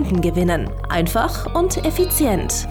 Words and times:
Kunden 0.00 0.22
gewinnen. 0.22 0.70
Einfach 0.88 1.54
und 1.54 1.84
effizient. 1.84 2.66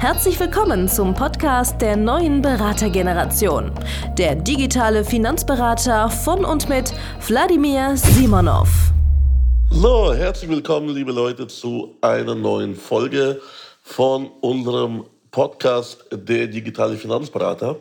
Herzlich 0.00 0.40
willkommen 0.40 0.88
zum 0.88 1.14
Podcast 1.14 1.80
der 1.80 1.96
neuen 1.96 2.42
Beratergeneration. 2.42 3.70
Der 4.18 4.34
digitale 4.34 5.04
Finanzberater 5.04 6.10
von 6.10 6.44
und 6.44 6.68
mit 6.68 6.92
Wladimir 7.28 7.96
Simonov. 7.96 8.68
So, 9.70 10.12
herzlich 10.12 10.50
willkommen, 10.50 10.88
liebe 10.88 11.12
Leute, 11.12 11.46
zu 11.46 11.96
einer 12.00 12.34
neuen 12.34 12.74
Folge 12.74 13.40
von 13.84 14.28
unserem 14.40 15.04
Podcast 15.30 16.06
Der 16.10 16.48
digitale 16.48 16.96
Finanzberater, 16.96 17.76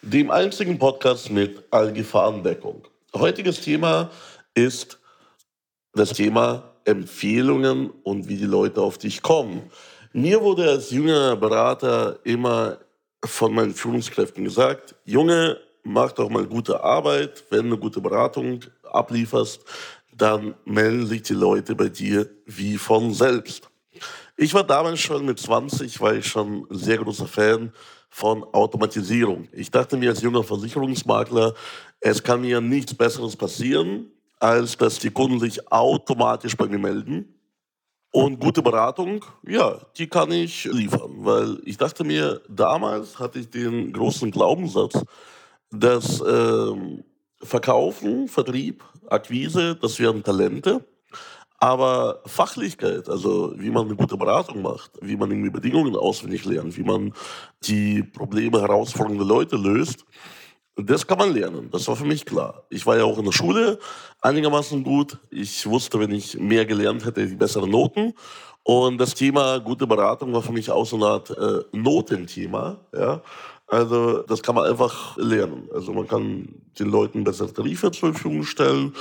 dem 0.00 0.30
einzigen 0.30 0.78
Podcast 0.78 1.30
mit 1.30 1.62
Allgefahrendeckung. 1.70 2.84
Heutiges 3.14 3.60
Thema 3.60 4.08
ist 4.54 4.98
das 5.92 6.14
Thema 6.14 6.73
Empfehlungen 6.84 7.90
und 8.02 8.28
wie 8.28 8.36
die 8.36 8.44
Leute 8.44 8.80
auf 8.80 8.98
dich 8.98 9.22
kommen. 9.22 9.70
Mir 10.12 10.40
wurde 10.40 10.68
als 10.70 10.90
junger 10.90 11.36
Berater 11.36 12.18
immer 12.24 12.78
von 13.24 13.54
meinen 13.54 13.74
Führungskräften 13.74 14.44
gesagt, 14.44 14.94
Junge, 15.04 15.58
mach 15.82 16.12
doch 16.12 16.28
mal 16.28 16.46
gute 16.46 16.82
Arbeit, 16.82 17.44
wenn 17.50 17.68
du 17.68 17.74
eine 17.74 17.78
gute 17.78 18.00
Beratung 18.00 18.60
ablieferst, 18.82 19.62
dann 20.16 20.54
melden 20.64 21.06
sich 21.06 21.22
die 21.22 21.34
Leute 21.34 21.74
bei 21.74 21.88
dir 21.88 22.28
wie 22.46 22.78
von 22.78 23.12
selbst. 23.12 23.68
Ich 24.36 24.52
war 24.54 24.64
damals 24.64 25.00
schon 25.00 25.24
mit 25.24 25.38
20, 25.38 26.00
war 26.00 26.14
ich 26.14 26.26
schon 26.26 26.66
ein 26.70 26.78
sehr 26.78 26.98
großer 26.98 27.26
Fan 27.26 27.72
von 28.08 28.44
Automatisierung. 28.44 29.48
Ich 29.52 29.70
dachte 29.70 29.96
mir 29.96 30.10
als 30.10 30.22
junger 30.22 30.44
Versicherungsmakler, 30.44 31.54
es 32.00 32.22
kann 32.22 32.40
mir 32.40 32.60
nichts 32.60 32.94
Besseres 32.94 33.36
passieren, 33.36 34.10
als 34.38 34.76
dass 34.76 34.98
die 34.98 35.10
Kunden 35.10 35.40
sich 35.40 35.70
automatisch 35.70 36.56
bei 36.56 36.66
mir 36.66 36.78
melden. 36.78 37.34
Und 38.12 38.38
gute 38.38 38.62
Beratung, 38.62 39.24
ja, 39.44 39.76
die 39.98 40.06
kann 40.06 40.30
ich 40.30 40.64
liefern, 40.66 41.16
weil 41.18 41.58
ich 41.64 41.76
dachte 41.76 42.04
mir, 42.04 42.40
damals 42.48 43.18
hatte 43.18 43.40
ich 43.40 43.50
den 43.50 43.92
großen 43.92 44.30
Glaubenssatz, 44.30 45.02
dass 45.72 46.20
äh, 46.20 47.02
Verkaufen, 47.42 48.28
Vertrieb, 48.28 48.84
Akquise, 49.08 49.74
das 49.74 49.98
wären 49.98 50.22
Talente. 50.22 50.84
Aber 51.58 52.20
Fachlichkeit, 52.26 53.08
also 53.08 53.54
wie 53.56 53.70
man 53.70 53.86
eine 53.86 53.96
gute 53.96 54.16
Beratung 54.16 54.62
macht, 54.62 54.92
wie 55.00 55.16
man 55.16 55.30
irgendwie 55.30 55.50
Bedingungen 55.50 55.96
auswendig 55.96 56.44
lernt, 56.44 56.76
wie 56.76 56.82
man 56.82 57.12
die 57.64 58.02
Probleme 58.02 58.60
herausfordernde 58.60 59.24
Leute 59.24 59.56
löst, 59.56 60.04
das 60.76 61.06
kann 61.06 61.18
man 61.18 61.32
lernen, 61.32 61.70
das 61.70 61.86
war 61.86 61.96
für 61.96 62.04
mich 62.04 62.24
klar. 62.24 62.64
Ich 62.68 62.84
war 62.84 62.96
ja 62.96 63.04
auch 63.04 63.18
in 63.18 63.24
der 63.24 63.32
Schule 63.32 63.78
einigermaßen 64.20 64.82
gut. 64.82 65.18
Ich 65.30 65.66
wusste, 65.66 66.00
wenn 66.00 66.10
ich 66.10 66.38
mehr 66.38 66.66
gelernt 66.66 67.04
hätte, 67.04 67.26
die 67.26 67.36
besseren 67.36 67.70
Noten. 67.70 68.14
Und 68.64 68.98
das 68.98 69.14
Thema 69.14 69.58
gute 69.58 69.86
Beratung 69.86 70.32
war 70.32 70.42
für 70.42 70.52
mich 70.52 70.70
auch 70.70 70.86
so 70.86 70.96
eine 70.96 71.06
Art 71.06 71.30
äh, 71.30 71.60
Notenthema. 71.76 72.78
Ja? 72.92 73.22
Also 73.66 74.22
das 74.22 74.42
kann 74.42 74.56
man 74.56 74.68
einfach 74.68 75.16
lernen. 75.16 75.68
Also 75.72 75.92
man 75.92 76.08
kann 76.08 76.48
den 76.78 76.88
Leuten 76.88 77.22
bessere 77.22 77.52
Tarife 77.52 77.92
zur 77.92 78.12
Verfügung 78.12 78.42
stellen. 78.42 78.94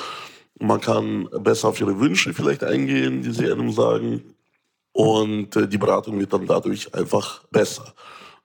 Man 0.60 0.80
kann 0.80 1.28
besser 1.40 1.70
auf 1.70 1.80
ihre 1.80 2.00
Wünsche 2.00 2.34
vielleicht 2.34 2.64
eingehen, 2.64 3.24
die 3.24 3.32
sie 3.32 3.52
einem 3.52 3.72
sagen. 3.72 4.36
Und 4.92 5.56
äh, 5.56 5.68
die 5.68 5.80
Beratung 5.80 6.20
wird 6.20 6.34
dann 6.34 6.46
dadurch 6.46 6.94
einfach 6.94 7.44
besser 7.50 7.96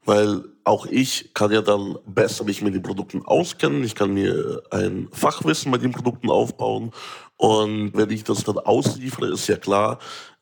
weil 0.09 0.43
auch 0.69 0.87
ich 0.87 1.33
kann 1.34 1.51
ja 1.51 1.62
dann 1.62 1.99
besser 2.06 2.45
mich 2.45 2.62
mit 2.62 2.75
den 2.75 2.83
Produkten 2.83 3.25
auskennen. 3.25 3.83
Ich 3.84 3.95
kann 3.95 4.15
mir 4.15 4.62
ein 4.71 5.09
Fachwissen 5.12 5.73
bei 5.73 5.79
den 5.79 5.93
Produkten 5.93 6.31
aufbauen. 6.31 6.93
Und 7.37 7.93
wenn 7.95 8.11
ich 8.11 8.25
das 8.25 8.45
dann 8.45 8.59
ausliefere, 8.59 9.33
ist 9.33 9.49
ja 9.49 9.57
klar, 9.57 9.99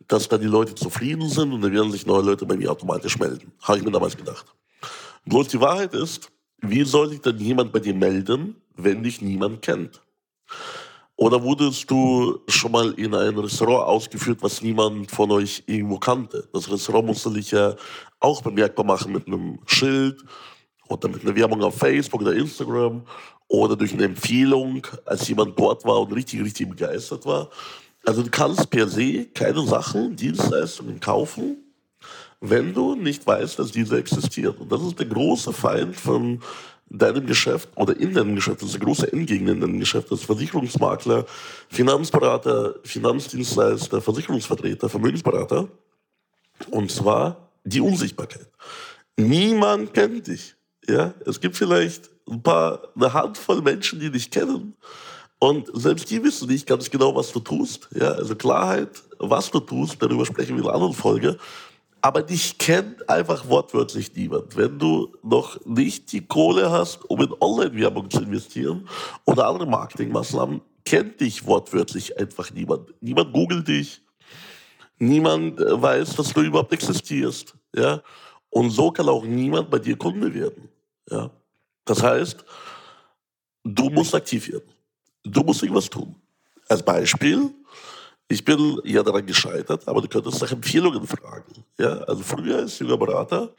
dass 0.09 0.29
dann 0.29 0.41
die 0.41 0.47
Leute 0.47 0.75
zufrieden 0.75 1.29
sind 1.29 1.53
und 1.53 1.63
dann 1.63 1.73
werden 1.73 1.93
sich 1.93 2.07
neue 2.07 2.23
Leute 2.23 2.45
bei 2.45 2.57
mir 2.57 2.71
automatisch 2.73 3.19
melden. 3.19 3.53
Habe 3.63 3.79
ich 3.79 3.85
mir 3.85 3.91
damals 3.91 4.17
gedacht. 4.17 4.47
Bloß 5.25 5.49
die 5.49 5.61
Wahrheit 5.61 5.95
ist, 5.95 6.31
wie 6.61 6.85
soll 6.85 7.11
sich 7.11 7.21
denn 7.21 7.39
jemand 7.39 7.73
bei 7.73 7.81
dir 7.81 7.95
melden, 7.95 8.57
wenn 8.75 9.03
dich 9.03 9.23
niemand 9.23 9.63
kennt? 9.63 10.03
Oder 11.19 11.43
wurdest 11.43 11.91
du 11.91 12.41
schon 12.47 12.73
mal 12.73 12.93
in 12.93 13.15
ein 13.15 13.39
Restaurant 13.39 13.89
ausgeführt, 13.89 14.39
was 14.43 14.61
niemand 14.61 15.11
von 15.11 15.31
euch 15.31 15.63
irgendwo 15.67 15.99
kannte? 15.99 16.47
Das 16.53 16.71
Restaurant 16.71 17.07
musste 17.07 17.31
dich 17.31 17.53
ja 17.53 17.75
auch 18.21 18.43
bemerkbar 18.43 18.85
machen 18.85 19.13
mit 19.13 19.27
einem 19.27 19.59
Schild 19.67 20.23
oder 20.89 21.09
mit 21.09 21.23
einer 21.23 21.35
Werbung 21.35 21.63
auf 21.63 21.79
Facebook 21.79 22.21
oder 22.21 22.35
Instagram 22.35 23.03
oder 23.49 23.77
durch 23.77 23.95
eine 23.95 24.05
Empfehlung, 24.05 24.87
als 25.07 25.27
jemand 25.29 25.59
dort 25.59 25.85
war 25.87 26.01
und 26.01 26.13
richtig, 26.13 26.43
richtig 26.43 26.69
begeistert 26.69 27.25
war. 27.25 27.49
Also 28.05 28.23
du 28.23 28.31
kannst 28.31 28.69
per 28.69 28.87
se 28.87 29.25
keine 29.27 29.63
Sachen, 29.63 30.17
Dienstleistungen 30.17 31.01
kaufen, 31.01 31.57
wenn 32.41 32.75
du 32.75 32.95
nicht 32.95 33.27
weißt, 33.27 33.59
dass 33.59 33.73
diese 33.73 33.99
existieren. 33.99 34.57
Und 34.59 34.71
das 34.71 34.83
ist 34.83 34.99
der 34.99 35.07
große 35.07 35.53
Feind 35.53 35.97
von 35.97 36.41
deinem 36.89 37.27
Geschäft 37.27 37.69
oder 37.75 37.97
in 37.99 38.15
deinem 38.15 38.35
Geschäft, 38.35 38.63
das 38.63 38.69
ist 38.69 38.75
der 38.75 38.85
große 38.85 39.13
Endgegner 39.13 39.53
in 39.53 39.61
deinem 39.61 39.81
Geschäft, 39.81 40.11
das 40.11 40.23
Versicherungsmakler, 40.23 41.27
Finanzberater, 41.69 42.77
Finanzdienstleister, 42.85 44.01
Versicherungsvertreter, 44.01 44.89
Vermögensberater. 44.89 45.69
Und 46.71 46.91
zwar 46.91 47.51
die 47.65 47.81
Unsichtbarkeit. 47.81 48.49
Niemand 49.17 49.93
kennt 49.93 50.27
dich. 50.29 50.55
Ja, 50.89 51.13
es 51.27 51.41
gibt 51.41 51.57
vielleicht 51.57 52.09
ein 52.29 52.43
paar, 52.43 52.89
eine 52.95 53.13
Handvoll 53.13 53.61
Menschen, 53.61 53.99
die 53.99 54.11
dich 54.11 54.31
kennen. 54.31 54.75
Und 55.39 55.69
selbst 55.75 56.11
die 56.11 56.23
wissen 56.23 56.49
nicht 56.49 56.67
ganz 56.67 56.91
genau, 56.91 57.15
was 57.15 57.33
du 57.33 57.41
tust. 57.41 57.89
Ja, 57.95 58.13
also 58.13 58.35
Klarheit, 58.37 59.03
was 59.19 59.51
du 59.51 59.61
tust, 59.61 60.01
darüber 60.01 60.25
sprechen 60.25 60.57
wir 60.57 60.63
in 60.63 60.65
einer 60.65 60.75
anderen 60.75 60.95
Folge. 60.95 61.39
Aber 62.07 62.23
dich 62.23 62.57
kennt 62.59 63.11
einfach 63.11 63.49
wortwörtlich 63.49 64.15
niemand. 64.15 64.57
Wenn 64.57 64.79
du 64.79 65.13
noch 65.25 65.59
nicht 65.67 66.13
die 66.13 66.25
Kohle 66.25 66.71
hast, 66.71 67.05
um 67.11 67.21
in 67.21 67.35
Online-Werbung 67.41 68.09
zu 68.09 68.21
investieren 68.21 68.89
oder 69.25 69.49
andere 69.49 69.67
Marketingmaßnahmen, 69.67 70.61
kennt 70.85 71.21
dich 71.21 71.45
wortwörtlich 71.47 72.17
einfach 72.17 72.53
niemand. 72.53 72.95
Niemand 73.01 73.33
googelt 73.33 73.67
dich. 73.67 74.03
Niemand 75.01 75.59
äh, 75.59 75.83
weiß, 75.83 76.15
dass 76.15 76.33
du 76.33 76.43
überhaupt 76.43 76.73
existierst. 76.73 77.57
Ja? 77.75 78.01
Und 78.51 78.71
so 78.71 78.93
kann 78.93 79.09
auch 79.09 79.25
niemand 79.25 79.69
bei 79.69 79.81
dir 79.81 79.97
Kunde 79.97 80.33
werden. 80.33 80.69
Ja? 81.11 81.29
Das 81.85 82.05
heißt, 82.05 82.45
du 83.65 83.91
musst 83.91 84.15
aktiv 84.15 84.49
werden. 84.53 84.71
Du 85.25 85.43
musst 85.43 85.61
irgendwas 85.61 85.91
tun. 85.91 86.15
Als 86.69 86.85
Beispiel, 86.85 87.53
ich 88.29 88.45
bin 88.45 88.81
ja 88.85 89.03
daran 89.03 89.25
gescheitert, 89.27 89.87
aber 89.87 90.01
du 90.01 90.09
könntest 90.09 90.41
nach 90.43 90.51
Empfehlungen 90.51 91.07
fragen. 91.07 91.65
Ja, 91.79 91.99
also 92.05 92.23
früher 92.23 92.59
als 92.59 92.79
junger 92.79 92.97
Berater 92.97 93.55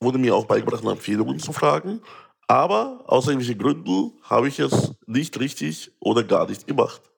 wurde 0.00 0.18
mir 0.18 0.34
auch 0.34 0.46
beigebracht, 0.46 0.82
nach 0.82 0.92
Empfehlungen 0.92 1.38
zu 1.38 1.52
fragen. 1.52 2.00
Aber 2.48 3.04
aus 3.06 3.26
irgendwelchen 3.28 3.58
Gründen 3.58 4.12
habe 4.22 4.48
ich 4.48 4.58
es 4.58 4.92
nicht 5.06 5.38
richtig 5.38 5.92
oder 6.00 6.24
gar 6.24 6.48
nicht 6.48 6.66
gemacht. 6.66 7.09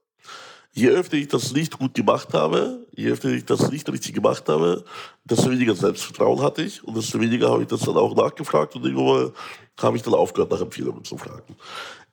Je 0.74 0.88
öfter 0.88 1.18
ich 1.18 1.28
das 1.28 1.52
nicht 1.52 1.78
gut 1.78 1.92
gemacht 1.94 2.32
habe, 2.32 2.86
je 2.96 3.10
öfter 3.10 3.28
ich 3.28 3.44
das 3.44 3.70
nicht 3.70 3.86
richtig 3.92 4.14
gemacht 4.14 4.48
habe, 4.48 4.84
desto 5.22 5.50
weniger 5.50 5.74
Selbstvertrauen 5.74 6.40
hatte 6.40 6.62
ich 6.62 6.82
und 6.82 6.96
desto 6.96 7.20
weniger 7.20 7.50
habe 7.50 7.62
ich 7.62 7.68
das 7.68 7.80
dann 7.80 7.96
auch 7.96 8.16
nachgefragt 8.16 8.74
und 8.74 8.86
irgendwann 8.86 9.32
habe 9.78 9.96
ich 9.98 10.02
dann 10.02 10.14
aufgehört, 10.14 10.50
nach 10.50 10.62
Empfehlungen 10.62 11.04
zu 11.04 11.18
fragen. 11.18 11.56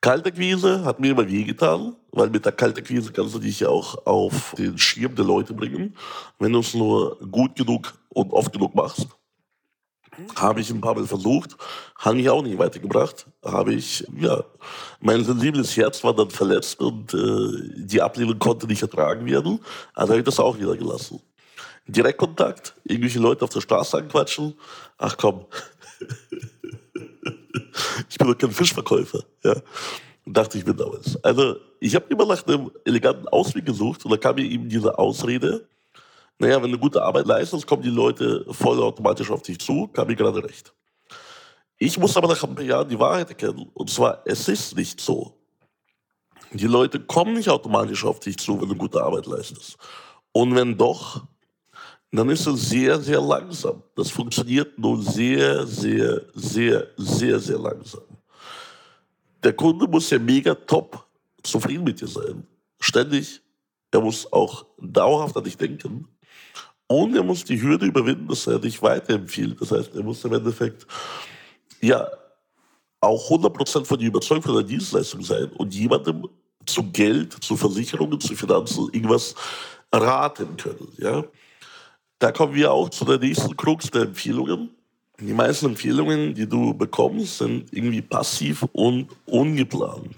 Kaltakquise 0.02 0.84
hat 0.84 1.00
mir 1.00 1.12
immer 1.12 1.28
wehgetan, 1.28 1.96
weil 2.12 2.30
mit 2.30 2.44
der 2.44 2.52
Kaltakquise 2.52 3.14
kannst 3.14 3.34
du 3.34 3.40
dich 3.40 3.62
ja 3.62 3.70
auch 3.70 4.06
auf 4.06 4.56
den 4.58 4.78
Schirm 4.78 5.16
der 5.16 5.26
Leute 5.26 5.54
bringen, 5.54 5.96
wenn 6.38 6.52
du 6.52 6.60
es 6.60 6.74
nur 6.74 7.18
gut 7.32 7.56
genug 7.56 7.94
und 8.10 8.34
oft 8.34 8.52
genug 8.52 8.76
machst. 8.76 9.08
Habe 10.36 10.62
ich 10.62 10.70
ein 10.70 10.82
paar 10.82 10.96
Mal 10.96 11.06
versucht, 11.06 11.56
hat 11.96 12.16
mich 12.16 12.30
auch 12.30 12.42
nicht 12.42 12.58
weitergebracht. 12.58 13.28
Habe 13.44 13.74
ich, 13.74 14.06
ja, 14.18 14.44
mein 15.02 15.24
sensibles 15.24 15.76
Herz 15.78 16.04
war 16.04 16.16
dann 16.16 16.30
verletzt 16.30 16.80
und 16.80 17.14
äh, 17.14 17.78
die 17.78 18.02
Ablehnung 18.02 18.40
konnte 18.40 18.68
nicht 18.68 18.82
ertragen 18.82 19.26
werden. 19.26 19.60
Also 19.94 20.12
habe 20.12 20.20
ich 20.20 20.26
das 20.26 20.40
auch 20.40 20.58
wieder 20.58 20.76
gelassen. 20.76 21.22
Direktkontakt, 21.88 22.76
irgendwelche 22.84 23.20
Leute 23.20 23.46
auf 23.46 23.50
der 23.50 23.62
Straße 23.62 23.98
anquatschen. 23.98 24.56
Ach 24.98 25.18
komm, 25.18 25.46
ich 28.10 28.18
bin 28.18 28.28
doch 28.28 28.38
kein 28.38 28.52
Fischverkäufer. 28.52 29.24
Ja. 29.44 29.56
Dachte 30.26 30.60
ich 30.60 30.66
mir 30.66 30.76
damals. 30.76 31.22
Also 31.24 31.56
ich 31.80 31.96
habe 31.96 32.06
immer 32.10 32.26
nach 32.26 32.46
einem 32.46 32.70
eleganten 32.86 33.28
Ausweg 33.30 33.66
gesucht 33.66 34.06
und 34.06 34.12
da 34.12 34.18
kam 34.18 34.36
mir 34.36 34.44
eben 34.44 34.70
diese 34.70 35.00
Ausrede, 35.00 35.68
naja, 36.40 36.64
wenn 36.64 36.72
du 36.72 36.78
gute 36.78 37.04
Arbeit 37.04 37.28
leistest, 37.28 37.68
kommen 37.68 37.84
die 37.84 37.90
Leute 37.90 38.46
vollautomatisch 38.50 39.30
auf 39.30 39.42
dich 39.42 39.60
zu, 39.60 39.88
kam 39.88 40.08
mir 40.08 40.16
gerade 40.16 40.42
recht. 40.42 40.74
Ich 41.78 41.98
muss 41.98 42.16
aber 42.16 42.30
nach 42.30 42.44
ein 42.44 42.56
paar 42.56 42.64
Jahren 42.64 42.88
die 42.88 43.00
Wahrheit 43.00 43.30
erkennen. 43.30 43.70
Und 43.74 43.90
zwar, 43.90 44.22
es 44.26 44.48
ist 44.48 44.76
nicht 44.76 45.00
so. 45.02 45.34
Die 46.52 46.68
Leute 46.68 47.00
kommen 47.00 47.34
nicht 47.34 47.50
automatisch 47.50 48.04
auf 48.06 48.20
dich 48.20 48.38
zu, 48.38 48.60
wenn 48.60 48.70
du 48.70 48.76
gute 48.76 49.04
Arbeit 49.04 49.26
leistest. 49.28 49.78
Und 50.32 50.56
wenn 50.56 50.78
doch, 50.78 51.24
dann 52.12 52.30
ist 52.30 52.48
es 52.48 52.70
sehr, 52.70 53.00
sehr 53.00 53.22
langsam. 53.22 53.84
Das 53.96 54.10
funktioniert 54.10 54.80
nur 54.80 55.02
sehr, 55.02 55.68
sehr, 55.68 56.22
sehr, 56.34 56.88
sehr, 56.98 57.40
sehr 57.40 57.60
langsam. 57.60 58.02
Der 59.44 59.54
Kunde 59.54 59.88
muss 59.88 60.10
ja 60.10 60.20
mega 60.20 60.56
top 60.56 61.06
zufrieden 61.44 61.84
mit 61.84 62.02
dir 62.02 62.08
sein. 62.08 62.48
Ständig. 62.80 63.42
Er 63.92 64.02
muss 64.02 64.32
auch 64.32 64.66
dauerhaft 64.78 65.36
an 65.36 65.44
dich 65.44 65.58
denken. 65.58 66.08
Und 66.88 67.16
er 67.16 67.24
muss 67.24 67.44
die 67.44 67.62
Hürde 67.62 67.86
überwinden, 67.86 68.28
dass 68.28 68.48
er 68.48 68.60
dich 68.60 68.82
weiterempfiehlt. 68.82 69.62
Das 69.62 69.72
heißt, 69.72 69.96
er 69.96 70.04
muss 70.04 70.26
im 70.26 70.34
Endeffekt 70.34 70.88
ja 71.82 72.08
auch 73.00 73.30
100% 73.30 73.86
von 73.86 74.00
der 74.00 74.08
Überzeugung 74.08 74.44
von 74.44 74.56
der 74.56 74.64
Dienstleistung 74.64 75.22
sein 75.24 75.52
und 75.58 75.74
jemandem 75.74 76.28
zu 76.66 76.84
Geld, 76.92 77.34
zu 77.44 77.56
Versicherungen, 77.56 78.20
zu 78.20 78.36
Finanzen 78.36 78.90
irgendwas 78.92 79.36
raten 79.92 80.58
können. 80.58 80.88
Ja? 80.98 81.24
Da 82.18 82.32
kommen 82.32 82.54
wir 82.54 82.72
auch 82.72 82.90
zu 82.90 83.06
der 83.06 83.20
nächsten 83.20 83.56
Krux 83.56 83.90
der 83.92 84.04
Empfehlungen. 84.04 84.70
Die 85.20 85.34
meisten 85.34 85.68
Empfehlungen, 85.68 86.34
die 86.34 86.48
du 86.48 86.74
bekommst, 86.74 87.40
sind 87.40 87.72
irgendwie 87.72 88.02
passiv 88.02 88.64
und 88.72 89.10
ungeplant. 89.26 90.16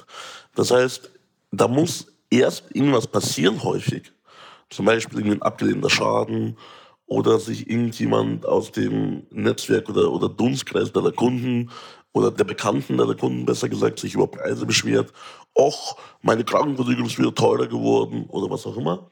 Das 0.56 0.71
heißt, 0.71 1.09
da 1.51 1.68
muss 1.68 2.07
erst 2.29 2.63
irgendwas 2.73 3.07
passieren 3.07 3.62
häufig. 3.63 4.12
Zum 4.71 4.85
Beispiel 4.85 5.23
ein 5.23 5.41
abgelehnter 5.41 5.89
Schaden 5.89 6.57
oder 7.06 7.39
sich 7.39 7.69
irgendjemand 7.69 8.45
aus 8.45 8.71
dem 8.71 9.23
Netzwerk 9.29 9.89
oder, 9.89 10.12
oder 10.12 10.29
Dunstkreis 10.29 10.94
deiner 10.94 11.12
Kunden 11.12 11.69
oder 12.13 12.31
der 12.31 12.45
Bekannten 12.45 12.97
deiner 12.97 13.15
Kunden, 13.15 13.45
besser 13.45 13.68
gesagt, 13.68 14.00
sich 14.00 14.13
über 14.13 14.27
Preise 14.27 14.65
beschwert. 14.65 15.12
Och, 15.57 15.97
meine 16.21 16.45
Krankenversicherung 16.45 17.07
ist 17.07 17.19
wieder 17.19 17.35
teurer 17.35 17.68
geworden 17.68 18.25
oder 18.29 18.50
was 18.50 18.65
auch 18.65 18.77
immer. 18.77 19.09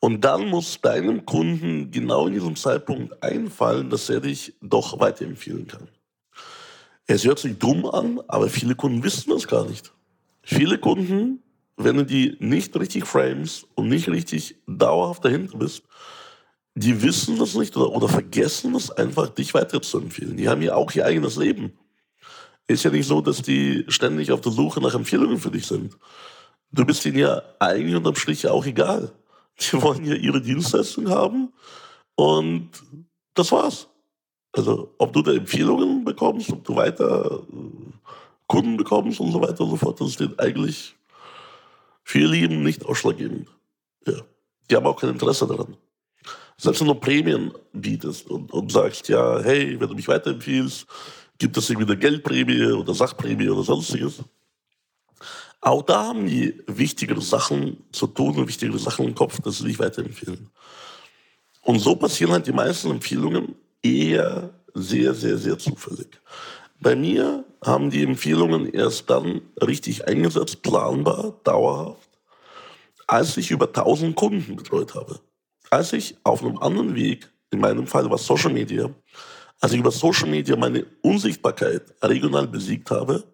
Und 0.00 0.22
dann 0.22 0.48
muss 0.48 0.80
deinem 0.80 1.24
Kunden 1.24 1.90
genau 1.90 2.26
in 2.26 2.34
diesem 2.34 2.56
Zeitpunkt 2.56 3.22
einfallen, 3.22 3.88
dass 3.88 4.08
er 4.10 4.20
dich 4.20 4.54
doch 4.60 5.00
weiterempfehlen 5.00 5.66
kann. 5.66 5.88
Es 7.06 7.24
hört 7.24 7.38
sich 7.38 7.58
dumm 7.58 7.86
an, 7.86 8.20
aber 8.28 8.48
viele 8.48 8.74
Kunden 8.74 9.02
wissen 9.02 9.30
das 9.30 9.48
gar 9.48 9.66
nicht. 9.66 9.92
Viele 10.42 10.78
Kunden, 10.78 11.42
wenn 11.84 11.96
du 11.96 12.04
die 12.04 12.36
nicht 12.40 12.76
richtig 12.76 13.06
frames 13.06 13.66
und 13.74 13.88
nicht 13.88 14.08
richtig 14.08 14.56
dauerhaft 14.66 15.24
dahinter 15.24 15.58
bist, 15.58 15.82
die 16.74 17.02
wissen 17.02 17.38
das 17.38 17.54
nicht 17.54 17.76
oder, 17.76 17.90
oder 17.94 18.08
vergessen 18.08 18.74
es 18.74 18.90
einfach, 18.90 19.28
dich 19.28 19.54
weiterzuempfehlen. 19.54 20.36
Die 20.36 20.48
haben 20.48 20.62
ja 20.62 20.74
auch 20.74 20.92
ihr 20.92 21.04
eigenes 21.04 21.36
Leben. 21.36 21.72
Ist 22.66 22.84
ja 22.84 22.90
nicht 22.90 23.06
so, 23.06 23.20
dass 23.20 23.42
die 23.42 23.84
ständig 23.88 24.30
auf 24.30 24.40
der 24.40 24.52
Suche 24.52 24.80
nach 24.80 24.94
Empfehlungen 24.94 25.38
für 25.38 25.50
dich 25.50 25.66
sind. 25.66 25.96
Du 26.70 26.84
bist 26.84 27.04
ihnen 27.04 27.18
ja 27.18 27.42
eigentlich 27.58 27.96
unterm 27.96 28.14
Strich 28.14 28.46
auch 28.46 28.64
egal. 28.64 29.12
Die 29.58 29.82
wollen 29.82 30.04
ja 30.04 30.14
ihre 30.14 30.40
Dienstleistung 30.40 31.08
haben 31.08 31.52
und 32.14 32.70
das 33.34 33.50
war's. 33.52 33.88
Also, 34.52 34.94
ob 34.98 35.12
du 35.12 35.22
da 35.22 35.32
Empfehlungen 35.32 36.04
bekommst, 36.04 36.50
ob 36.50 36.64
du 36.64 36.74
weiter 36.74 37.42
äh, 37.52 37.90
Kunden 38.46 38.76
bekommst 38.76 39.20
und 39.20 39.32
so 39.32 39.40
weiter 39.40 39.60
und 39.60 39.70
so 39.70 39.76
fort, 39.76 40.00
das 40.00 40.08
ist 40.08 40.20
denen 40.20 40.38
eigentlich 40.38 40.96
für 42.02 42.18
ihr 42.34 42.48
nicht 42.48 42.84
ausschlaggebend. 42.84 43.48
Ja. 44.06 44.14
Die 44.70 44.76
haben 44.76 44.86
auch 44.86 45.00
kein 45.00 45.10
Interesse 45.10 45.46
daran. 45.46 45.76
Selbst 46.56 46.80
wenn 46.80 46.88
du 46.88 46.94
Prämien 46.94 47.52
bietest 47.72 48.28
und, 48.28 48.52
und 48.52 48.70
sagst, 48.70 49.08
ja, 49.08 49.40
hey, 49.40 49.80
wenn 49.80 49.88
du 49.88 49.94
mich 49.94 50.08
weiterempfiehlst, 50.08 50.86
gibt 51.38 51.56
es 51.56 51.70
irgendwie 51.70 51.90
eine 51.90 51.98
Geldprämie 51.98 52.66
oder 52.72 52.94
Sachprämie 52.94 53.48
oder 53.48 53.62
sonstiges. 53.62 54.22
Auch 55.62 55.82
da 55.82 56.08
haben 56.08 56.26
die 56.26 56.62
wichtigere 56.66 57.20
Sachen 57.20 57.82
zu 57.92 58.06
tun 58.06 58.36
und 58.36 58.48
wichtigere 58.48 58.78
Sachen 58.78 59.06
im 59.06 59.14
Kopf, 59.14 59.40
dass 59.40 59.58
sie 59.58 59.64
dich 59.64 59.78
weiterempfehlen. 59.78 60.50
Und 61.62 61.78
so 61.78 61.96
passieren 61.96 62.32
halt 62.32 62.46
die 62.46 62.52
meisten 62.52 62.90
Empfehlungen 62.90 63.54
eher 63.82 64.50
sehr, 64.74 65.14
sehr, 65.14 65.36
sehr 65.36 65.58
zufällig. 65.58 66.08
Bei 66.80 66.96
mir 66.96 67.44
haben 67.62 67.90
die 67.90 68.02
Empfehlungen 68.02 68.72
erst 68.72 69.10
dann 69.10 69.42
richtig 69.62 70.06
eingesetzt, 70.08 70.62
planbar, 70.62 71.34
dauerhaft, 71.44 72.08
als 73.06 73.36
ich 73.36 73.50
über 73.50 73.66
1000 73.66 74.14
Kunden 74.16 74.56
betreut 74.56 74.94
habe. 74.94 75.20
Als 75.70 75.92
ich 75.92 76.16
auf 76.24 76.42
einem 76.42 76.58
anderen 76.58 76.94
Weg, 76.94 77.30
in 77.52 77.60
meinem 77.60 77.86
Fall 77.86 78.06
über 78.06 78.18
Social 78.18 78.52
Media, 78.52 78.90
als 79.60 79.72
ich 79.72 79.78
über 79.80 79.90
Social 79.90 80.28
Media 80.28 80.56
meine 80.56 80.86
Unsichtbarkeit 81.02 81.82
regional 82.02 82.46
besiegt 82.46 82.90
habe, 82.90 83.24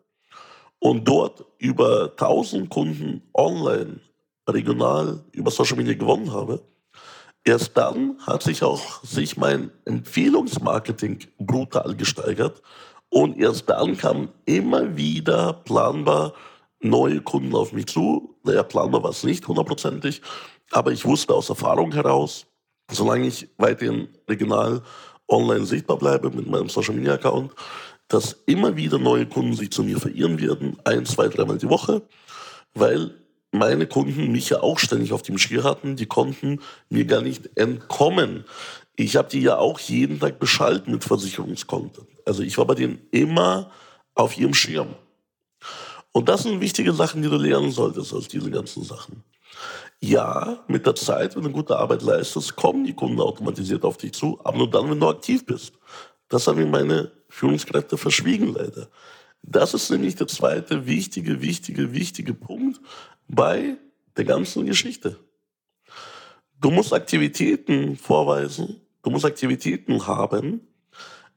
und 0.79 1.07
dort 1.07 1.45
über 1.59 2.13
1000 2.17 2.69
Kunden 2.69 3.23
online, 3.35 4.01
regional 4.49 5.25
über 5.33 5.51
Social 5.51 5.77
Media 5.77 5.95
gewonnen 5.95 6.33
habe, 6.33 6.63
erst 7.45 7.77
dann 7.77 8.17
hat 8.27 8.43
sich 8.43 8.63
auch 8.63 9.03
sich 9.03 9.37
mein 9.37 9.71
Empfehlungsmarketing 9.85 11.21
brutal 11.39 11.97
gesteigert 11.97 12.63
und 13.09 13.39
erst 13.39 13.69
dann 13.69 13.97
kamen 13.97 14.29
immer 14.45 14.97
wieder 14.97 15.53
planbar 15.65 16.35
neue 16.81 17.21
Kunden 17.21 17.55
auf 17.55 17.73
mich 17.73 17.87
zu. 17.87 18.37
Naja, 18.45 18.63
planbar 18.63 19.03
war 19.03 19.11
es 19.11 19.25
nicht 19.25 19.47
hundertprozentig, 19.47 20.23
aber 20.71 20.93
ich 20.93 21.05
wusste 21.05 21.35
aus 21.35 21.49
Erfahrung 21.49 21.93
heraus, 21.93 22.47
solange 22.91 23.27
ich 23.27 23.49
weiterhin 23.59 24.09
regional 24.29 24.83
online 25.29 25.67
sichtbar 25.67 25.99
bleibe 25.99 26.31
mit 26.31 26.47
meinem 26.47 26.69
Social 26.69 26.95
Media 26.95 27.15
Account, 27.15 27.53
dass 28.09 28.33
immer 28.47 28.77
wieder 28.77 28.99
neue 28.99 29.27
Kunden 29.27 29.55
sich 29.55 29.71
zu 29.71 29.83
mir 29.83 29.99
verirren 29.99 30.41
werden, 30.41 30.79
ein, 30.85 31.05
zwei, 31.05 31.29
dreimal 31.29 31.59
die 31.59 31.69
Woche, 31.69 32.03
weil 32.75 33.13
meine 33.51 33.87
Kunden 33.87 34.31
mich 34.31 34.51
ja 34.51 34.61
auch 34.63 34.79
ständig 34.79 35.13
auf 35.13 35.23
dem 35.23 35.39
Schirr 35.39 35.65
hatten, 35.65 35.97
die 35.97 36.07
konnten 36.07 36.61
mir 36.89 37.05
gar 37.07 37.23
nicht 37.23 37.57
entkommen. 37.57 38.45
Ich 38.95 39.17
habe 39.17 39.29
die 39.29 39.41
ja 39.41 39.59
auch 39.59 39.81
jeden 39.81 40.21
Tag 40.21 40.39
beschallt 40.39 40.87
mit 40.87 41.05
Versicherungskonten. 41.05 42.07
Also 42.27 42.43
ich 42.43 42.59
war 42.59 42.67
bei 42.67 42.75
denen 42.75 43.01
immer 43.11 43.71
auf 44.15 44.37
ihrem 44.37 44.53
Schirm. 44.53 44.95
Und 46.13 46.29
das 46.29 46.43
sind 46.43 46.61
wichtige 46.61 46.93
Sachen, 46.93 47.23
die 47.23 47.29
du 47.29 47.37
lernen 47.37 47.71
solltest 47.71 48.13
aus 48.13 48.29
diesen 48.29 48.53
ganzen 48.53 48.83
Sachen. 48.83 49.23
Ja, 50.01 50.65
mit 50.69 50.87
der 50.87 50.95
Zeit, 50.95 51.37
wenn 51.37 51.45
du 51.45 51.51
gute 51.51 51.77
Arbeit 51.77 52.03
leistest, 52.03 52.57
kommen 52.57 52.85
die 52.85 52.95
Kunden 52.95 53.21
automatisiert 53.21 53.85
auf 53.85 53.97
dich 53.97 54.13
zu, 54.13 54.39
aber 54.45 54.59
nur 54.59 54.71
dann, 54.71 54.91
wenn 54.91 55.01
du 55.01 55.09
aktiv 55.09 55.47
bist. 55.47 55.73
Das 56.29 56.47
haben 56.47 56.59
mir 56.59 56.67
meine 56.67 57.13
Führungskräfte 57.29 57.97
verschwiegen 57.97 58.53
leider. 58.53 58.89
Das 59.43 59.75
ist 59.75 59.91
nämlich 59.91 60.17
der 60.17 60.27
zweite 60.27 60.87
wichtige, 60.87 61.41
wichtige, 61.41 61.93
wichtige 61.93 62.35
Punkt 62.35 62.81
bei 63.29 63.77
der 64.17 64.25
ganzen 64.25 64.67
Geschichte. 64.67 65.19
Du 66.61 66.71
musst 66.71 66.93
Aktivitäten 66.93 67.97
vorweisen, 67.97 68.81
du 69.03 69.11
musst 69.11 69.25
Aktivitäten 69.25 70.07
haben, 70.07 70.67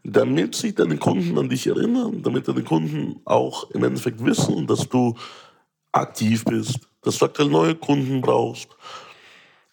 damit 0.04 0.56
sich 0.56 0.76
deine 0.76 0.98
Kunden 0.98 1.38
an 1.38 1.50
dich 1.50 1.68
erinnern, 1.68 2.22
damit 2.24 2.48
deine 2.48 2.64
Kunden 2.64 3.20
auch 3.26 3.70
im 3.72 3.84
Endeffekt 3.84 4.24
wissen, 4.24 4.66
dass 4.68 4.88
du 4.88 5.16
aktiv 5.92 6.46
bist, 6.46 6.80
dass 7.02 7.18
du 7.18 7.26
aktuell 7.26 7.50
neue 7.50 7.76
Kunden 7.76 8.22
brauchst, 8.22 8.70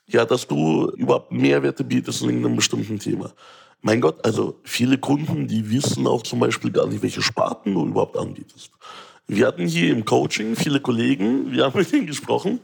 ja, 0.07 0.25
dass 0.25 0.47
du 0.47 0.91
überhaupt 0.97 1.33
Mehrwerte 1.33 1.85
bietest 1.85 2.23
in 2.23 2.29
irgendeinem 2.29 2.57
bestimmten 2.57 2.99
Thema. 2.99 3.33
Mein 3.83 4.01
Gott, 4.01 4.25
also 4.25 4.59
viele 4.65 4.99
Kunden, 4.99 5.47
die 5.47 5.71
wissen 5.71 6.07
auch 6.07 6.23
zum 6.23 6.41
Beispiel 6.41 6.71
gar 6.71 6.87
nicht, 6.87 7.03
welche 7.03 7.23
Sparten 7.23 7.75
du 7.75 7.87
überhaupt 7.87 8.17
anbietest. 8.17 8.71
Wir 9.29 9.47
hatten 9.47 9.67
hier 9.67 9.93
im 9.93 10.05
Coaching 10.05 10.57
viele 10.57 10.81
Kollegen, 10.81 11.53
wir 11.53 11.65
haben 11.65 11.79
mit 11.79 11.93
ihnen 11.93 12.07
gesprochen, 12.07 12.61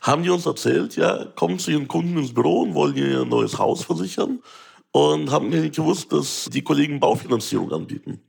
haben 0.00 0.22
die 0.22 0.30
uns 0.30 0.46
erzählt, 0.46 0.96
ja, 0.96 1.26
kommen 1.34 1.58
zu 1.58 1.70
ihren 1.70 1.88
Kunden 1.88 2.16
ins 2.16 2.32
Büro 2.32 2.62
und 2.62 2.74
wollen 2.74 2.96
ihr 2.96 3.24
neues 3.24 3.58
Haus 3.58 3.84
versichern 3.84 4.40
und 4.92 5.30
haben 5.30 5.48
nicht 5.48 5.76
gewusst, 5.76 6.12
dass 6.12 6.48
die 6.52 6.62
Kollegen 6.62 7.00
Baufinanzierung 7.00 7.72
anbieten. 7.72 8.20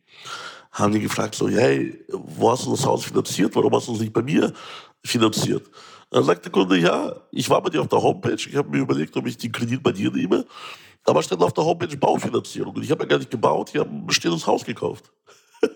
Haben 0.72 0.94
die 0.94 1.02
gefragt, 1.02 1.36
so, 1.36 1.50
hey, 1.50 2.06
wo 2.10 2.52
hast 2.52 2.66
du 2.66 2.72
das 2.72 2.86
Haus 2.86 3.04
finanziert? 3.04 3.56
Warum 3.56 3.74
hast 3.74 3.88
du 3.88 3.94
es 3.94 4.00
nicht 4.00 4.14
bei 4.14 4.22
mir 4.22 4.54
finanziert? 5.04 5.70
Dann 6.12 6.24
sagt 6.24 6.46
der 6.46 6.52
Kunde, 6.52 6.78
ja, 6.78 7.16
ich 7.32 7.50
war 7.50 7.62
bei 7.62 7.70
dir 7.70 7.82
auf 7.82 7.88
der 7.88 8.02
Homepage, 8.02 8.36
ich 8.36 8.56
habe 8.56 8.70
mir 8.70 8.80
überlegt, 8.80 9.16
ob 9.18 9.28
ich 9.28 9.38
den 9.38 9.52
Kredit 9.52 9.82
bei 9.82 9.92
dir 9.92 10.12
nehme. 10.12 10.46
Aber 11.06 11.24
stand 11.24 11.42
auf 11.42 11.54
der 11.54 11.66
Homepage 11.66 11.98
Baufinanzierung. 11.98 12.76
Und 12.76 12.84
ich 12.84 12.92
habe 12.92 13.04
ja 13.04 13.10
gar 13.10 13.18
nicht 13.18 13.32
gebaut, 13.32 13.72
ich 13.74 13.80
habe 13.80 13.90
ein 13.90 14.06
bestehendes 14.06 14.46
Haus 14.46 14.64
gekauft. 14.64 15.12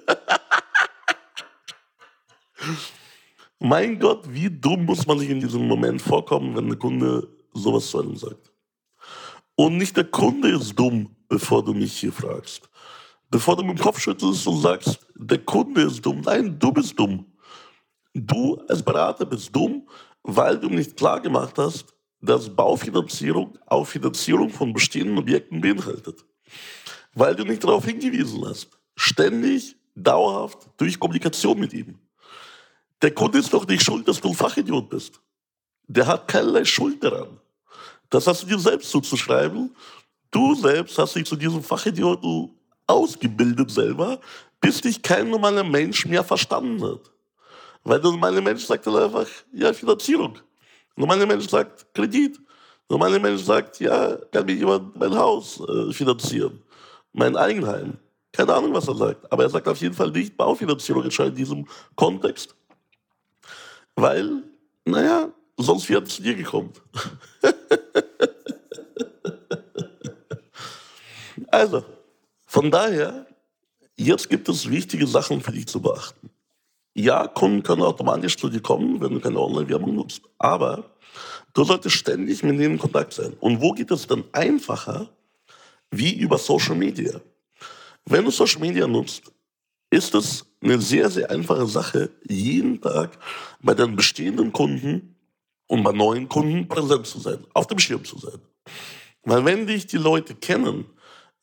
mein 3.59 3.99
Gott, 3.99 4.25
wie 4.29 4.49
dumm 4.49 4.85
muss 4.85 5.07
man 5.07 5.19
sich 5.19 5.29
in 5.29 5.39
diesem 5.39 5.67
Moment 5.67 6.01
vorkommen, 6.01 6.55
wenn 6.55 6.69
der 6.69 6.77
Kunde 6.77 7.27
sowas 7.53 7.89
zu 7.89 8.01
einem 8.01 8.15
sagt. 8.15 8.54
Und 9.55 9.77
nicht 9.77 9.95
der 9.95 10.05
Kunde 10.05 10.49
ist 10.49 10.75
dumm, 10.75 11.15
bevor 11.29 11.63
du 11.63 11.73
mich 11.73 11.97
hier 11.97 12.11
fragst. 12.11 12.69
Bevor 13.31 13.55
du 13.55 13.63
mit 13.63 13.77
dem 13.77 13.81
Kopf 13.81 13.99
schüttelst 13.99 14.45
und 14.47 14.61
sagst, 14.61 14.99
der 15.15 15.39
Kunde 15.39 15.83
ist 15.83 16.05
dumm. 16.05 16.21
Nein, 16.21 16.59
du 16.59 16.71
bist 16.71 16.97
dumm. 16.99 17.25
Du 18.13 18.55
als 18.67 18.83
Berater 18.83 19.25
bist 19.25 19.55
dumm, 19.55 19.87
weil 20.23 20.59
du 20.59 20.69
nicht 20.69 20.95
klar 20.97 21.19
gemacht 21.21 21.57
hast, 21.57 21.85
dass 22.21 22.53
Baufinanzierung 22.53 23.57
auch 23.65 23.85
Finanzierung 23.85 24.49
von 24.49 24.73
bestehenden 24.73 25.17
Objekten 25.17 25.61
beinhaltet. 25.61 26.25
Weil 27.13 27.35
du 27.35 27.43
nicht 27.43 27.63
darauf 27.63 27.85
hingewiesen 27.85 28.45
hast. 28.45 28.69
Ständig, 28.95 29.75
dauerhaft, 29.95 30.69
durch 30.77 30.99
Kommunikation 30.99 31.59
mit 31.59 31.73
ihm. 31.73 31.97
Der 33.01 33.11
Kunde 33.11 33.39
ist 33.39 33.53
doch 33.53 33.67
nicht 33.67 33.83
schuld, 33.83 34.07
dass 34.07 34.19
du 34.19 34.29
ein 34.29 34.35
Fachidiot 34.35 34.89
bist. 34.89 35.21
Der 35.87 36.07
hat 36.07 36.27
keinerlei 36.27 36.65
Schuld 36.65 37.03
daran. 37.03 37.39
Das 38.15 38.27
hast 38.27 38.43
du 38.43 38.47
dir 38.47 38.57
selbst 38.57 38.91
zuzuschreiben. 38.91 39.75
Du 40.31 40.55
selbst 40.55 40.97
hast 40.97 41.17
dich 41.17 41.25
zu 41.25 41.35
diesem 41.35 41.61
Fachidioten 41.61 42.49
ausgebildet 42.87 43.69
selber, 43.69 44.21
bis 44.61 44.79
dich 44.79 45.01
kein 45.01 45.29
normaler 45.29 45.65
Mensch 45.65 46.05
mehr 46.05 46.23
verstanden 46.23 46.81
hat. 46.81 47.11
Weil 47.83 47.99
der 47.99 48.11
normale 48.11 48.39
Mensch 48.39 48.63
sagt 48.63 48.87
dann 48.87 48.95
einfach, 48.95 49.27
ja, 49.51 49.73
Finanzierung. 49.73 50.35
Der 50.35 50.41
normale 50.95 51.25
Mensch 51.25 51.49
sagt 51.49 51.93
Kredit. 51.93 52.37
Der 52.37 52.97
normale 52.97 53.19
Mensch 53.19 53.43
sagt, 53.43 53.81
ja, 53.81 54.15
kann 54.31 54.45
mir 54.45 54.55
jemand 54.55 54.95
mein 54.95 55.13
Haus 55.13 55.59
äh, 55.59 55.91
finanzieren, 55.91 56.63
mein 57.11 57.35
Eigenheim. 57.35 57.97
Keine 58.31 58.53
Ahnung, 58.53 58.73
was 58.73 58.87
er 58.87 58.95
sagt. 58.95 59.29
Aber 59.29 59.43
er 59.43 59.49
sagt 59.49 59.67
auf 59.67 59.81
jeden 59.81 59.93
Fall 59.93 60.11
nicht 60.11 60.37
Baufinanzierung 60.37 61.03
in 61.03 61.35
diesem 61.35 61.67
Kontext. 61.97 62.55
Weil, 63.93 64.41
naja, 64.85 65.27
sonst 65.57 65.89
wäre 65.89 66.03
es 66.03 66.15
dir 66.15 66.35
gekommen. 66.35 66.71
also, 71.55 71.85
von 72.45 72.69
daher, 72.69 73.25
jetzt 73.95 74.29
gibt 74.29 74.49
es 74.49 74.69
wichtige 74.69 75.07
Sachen 75.07 75.41
für 75.41 75.51
dich 75.51 75.67
zu 75.67 75.81
beachten. 75.81 76.29
Ja, 76.93 77.27
Kunden 77.27 77.63
können 77.63 77.81
automatisch 77.81 78.37
zu 78.37 78.49
dir 78.49 78.61
kommen, 78.61 78.99
wenn 79.01 79.13
du 79.13 79.19
keine 79.19 79.39
Online-Werbung 79.39 79.95
nutzt. 79.95 80.21
Aber 80.37 80.91
du 81.53 81.63
solltest 81.63 81.95
ständig 81.95 82.43
mit 82.43 82.59
denen 82.59 82.73
in 82.73 82.77
Kontakt 82.77 83.13
sein. 83.13 83.33
Und 83.39 83.61
wo 83.61 83.71
geht 83.71 83.91
es 83.91 84.05
dann 84.05 84.23
einfacher? 84.31 85.09
Wie 85.91 86.13
über 86.13 86.37
Social 86.37 86.75
Media. 86.75 87.21
Wenn 88.05 88.25
du 88.25 88.31
Social 88.31 88.61
Media 88.61 88.85
nutzt, 88.87 89.31
ist 89.89 90.13
es 90.13 90.45
eine 90.61 90.79
sehr, 90.81 91.09
sehr 91.09 91.29
einfache 91.31 91.67
Sache, 91.67 92.09
jeden 92.27 92.81
Tag 92.81 93.17
bei 93.61 93.73
deinen 93.73 93.95
bestehenden 93.95 94.51
Kunden 94.51 95.15
und 95.67 95.83
bei 95.83 95.91
neuen 95.91 96.27
Kunden 96.27 96.67
präsent 96.67 97.07
zu 97.07 97.19
sein, 97.19 97.45
auf 97.53 97.67
dem 97.67 97.79
Schirm 97.79 98.03
zu 98.03 98.17
sein. 98.17 98.39
Weil 99.23 99.43
wenn 99.45 99.67
dich 99.67 99.87
die 99.87 99.97
Leute 99.97 100.35
kennen, 100.35 100.85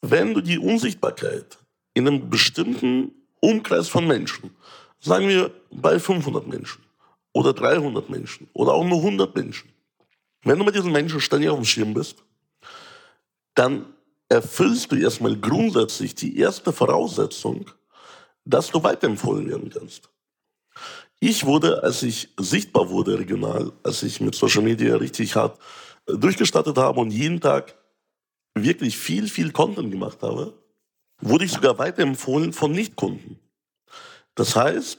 wenn 0.02 0.34
du 0.34 0.40
die 0.40 0.58
Unsichtbarkeit 0.58 1.58
in 1.94 2.06
einem 2.06 2.28
bestimmten 2.28 3.12
Umkreis 3.40 3.88
von 3.88 4.06
Menschen, 4.06 4.50
sagen 5.00 5.28
wir 5.28 5.52
bei 5.70 5.98
500 5.98 6.46
Menschen 6.46 6.82
oder 7.32 7.52
300 7.52 8.10
Menschen 8.10 8.48
oder 8.52 8.72
auch 8.72 8.84
nur 8.84 8.98
100 8.98 9.34
Menschen, 9.34 9.70
wenn 10.44 10.58
du 10.58 10.64
mit 10.64 10.74
diesen 10.74 10.92
Menschen 10.92 11.20
ständig 11.20 11.48
auf 11.48 11.58
dem 11.58 11.64
Schirm 11.64 11.94
bist, 11.94 12.16
dann 13.54 13.86
erfüllst 14.28 14.90
du 14.90 14.96
erstmal 14.96 15.36
grundsätzlich 15.36 16.14
die 16.14 16.38
erste 16.38 16.72
Voraussetzung, 16.72 17.70
dass 18.44 18.70
du 18.70 18.82
weiterempfohlen 18.82 19.48
werden 19.48 19.70
kannst. 19.70 20.08
Ich 21.20 21.46
wurde, 21.46 21.82
als 21.82 22.02
ich 22.02 22.30
sichtbar 22.40 22.88
wurde 22.90 23.18
regional, 23.18 23.70
als 23.84 24.02
ich 24.02 24.20
mit 24.20 24.34
Social 24.34 24.62
Media 24.62 24.96
richtig 24.96 25.36
hart 25.36 25.60
äh, 26.08 26.16
durchgestattet 26.16 26.76
habe 26.76 26.98
und 26.98 27.12
jeden 27.12 27.40
Tag 27.40 27.76
wirklich 28.54 28.98
viel, 28.98 29.28
viel 29.28 29.52
Content 29.52 29.90
gemacht 29.90 30.22
habe, 30.22 30.54
wurde 31.20 31.44
ich 31.44 31.52
sogar 31.52 31.78
weiterempfohlen 31.78 32.52
von 32.52 32.72
Nichtkunden. 32.72 33.38
Das 34.34 34.56
heißt, 34.56 34.98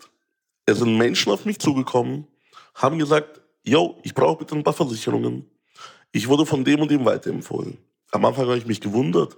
es 0.66 0.78
sind 0.78 0.98
Menschen 0.98 1.32
auf 1.32 1.46
mich 1.46 1.60
zugekommen, 1.60 2.28
haben 2.76 3.00
gesagt, 3.00 3.42
yo, 3.64 4.00
ich 4.04 4.14
brauche 4.14 4.40
bitte 4.40 4.56
ein 4.56 4.64
paar 4.64 4.74
Versicherungen. 4.74 5.50
Ich 6.12 6.28
wurde 6.28 6.46
von 6.46 6.64
dem 6.64 6.82
und 6.82 6.92
dem 6.92 7.06
weiterempfohlen. 7.06 7.78
Am 8.12 8.26
Anfang 8.26 8.46
habe 8.46 8.58
ich 8.58 8.66
mich 8.66 8.80
gewundert 8.80 9.36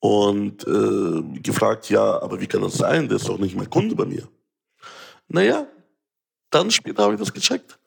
und 0.00 0.66
äh, 0.66 1.40
gefragt, 1.40 1.88
ja, 1.90 2.20
aber 2.20 2.40
wie 2.40 2.46
kann 2.46 2.62
das 2.62 2.74
sein? 2.74 3.08
Der 3.08 3.16
ist 3.16 3.28
doch 3.28 3.38
nicht 3.38 3.56
mein 3.56 3.70
Kunde 3.70 3.94
bei 3.94 4.04
mir. 4.04 4.28
Naja, 5.28 5.66
dann 6.50 6.70
später 6.70 7.04
habe 7.04 7.14
ich 7.14 7.20
das 7.20 7.32
gecheckt. 7.32 7.78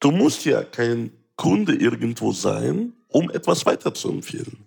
Du 0.00 0.10
musst 0.10 0.44
ja 0.44 0.62
kein 0.62 1.12
Kunde 1.36 1.74
irgendwo 1.74 2.32
sein, 2.32 2.94
um 3.08 3.30
etwas 3.30 3.64
weiterzuempfehlen. 3.66 4.66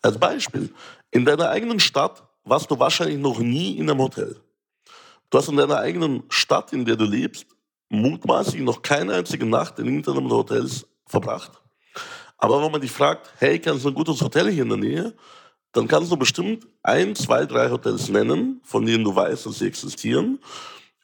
Als 0.00 0.18
Beispiel, 0.18 0.72
in 1.10 1.24
deiner 1.24 1.50
eigenen 1.50 1.80
Stadt 1.80 2.22
warst 2.44 2.70
du 2.70 2.78
wahrscheinlich 2.78 3.18
noch 3.18 3.38
nie 3.38 3.76
in 3.78 3.88
einem 3.88 4.00
Hotel. 4.00 4.36
Du 5.30 5.38
hast 5.38 5.48
in 5.48 5.56
deiner 5.56 5.78
eigenen 5.78 6.24
Stadt, 6.28 6.72
in 6.72 6.84
der 6.84 6.96
du 6.96 7.04
lebst, 7.04 7.46
mutmaßlich 7.88 8.62
noch 8.62 8.82
keine 8.82 9.14
einzige 9.14 9.46
Nacht 9.46 9.78
in 9.78 9.86
irgendeinem 9.86 10.30
Hotels 10.30 10.86
verbracht. 11.06 11.52
Aber 12.38 12.62
wenn 12.62 12.72
man 12.72 12.80
dich 12.80 12.90
fragt, 12.90 13.32
hey, 13.38 13.58
kannst 13.58 13.84
du 13.84 13.88
ein 13.88 13.94
gutes 13.94 14.20
Hotel 14.20 14.50
hier 14.50 14.64
in 14.64 14.68
der 14.68 14.78
Nähe? 14.78 15.14
Dann 15.72 15.86
kannst 15.86 16.10
du 16.10 16.16
bestimmt 16.16 16.66
ein, 16.82 17.14
zwei, 17.14 17.46
drei 17.46 17.70
Hotels 17.70 18.08
nennen, 18.08 18.60
von 18.64 18.84
denen 18.84 19.04
du 19.04 19.14
weißt, 19.14 19.46
dass 19.46 19.58
sie 19.58 19.68
existieren. 19.68 20.40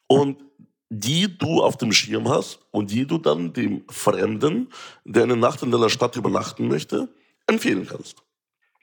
Und 0.08 0.42
die 0.90 1.36
du 1.36 1.62
auf 1.62 1.76
dem 1.76 1.92
Schirm 1.92 2.28
hast 2.28 2.60
und 2.70 2.90
die 2.90 3.06
du 3.06 3.18
dann 3.18 3.52
dem 3.52 3.84
Fremden, 3.88 4.68
der 5.04 5.24
eine 5.24 5.36
Nacht 5.36 5.62
in 5.62 5.70
deiner 5.70 5.90
Stadt 5.90 6.16
übernachten 6.16 6.68
möchte, 6.68 7.08
empfehlen 7.46 7.86
kannst. 7.86 8.22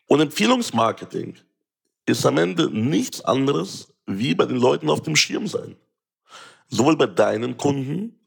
Und 0.07 0.21
Empfehlungsmarketing 0.21 1.35
ist 2.05 2.25
am 2.25 2.38
Ende 2.38 2.69
nichts 2.69 3.21
anderes 3.21 3.93
wie 4.05 4.35
bei 4.35 4.45
den 4.45 4.57
Leuten 4.57 4.89
auf 4.89 5.01
dem 5.01 5.15
Schirm 5.15 5.47
sein. 5.47 5.75
Sowohl 6.67 6.95
bei 6.95 7.07
deinen 7.07 7.57
Kunden 7.57 8.19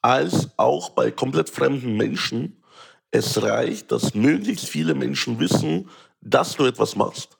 als 0.00 0.48
auch 0.56 0.90
bei 0.90 1.10
komplett 1.10 1.50
fremden 1.50 1.96
Menschen. 1.96 2.62
Es 3.10 3.42
reicht, 3.42 3.92
dass 3.92 4.14
möglichst 4.14 4.66
viele 4.66 4.94
Menschen 4.94 5.38
wissen, 5.38 5.90
dass 6.20 6.56
du 6.56 6.64
etwas 6.64 6.96
machst. 6.96 7.36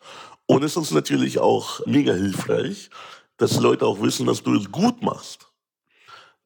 Und 0.47 0.64
es 0.64 0.76
ist 0.76 0.92
natürlich 0.92 1.38
auch 1.38 1.85
mega 1.87 2.12
hilfreich, 2.12 2.90
dass 3.37 3.61
Leute 3.61 3.87
auch 3.87 4.02
wissen, 4.02 4.26
dass 4.26 4.42
du 4.42 4.54
es 4.57 4.71
gut 4.71 5.02
machst. 5.02 5.48